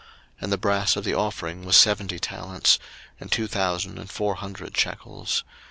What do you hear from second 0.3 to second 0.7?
02:038:029 And the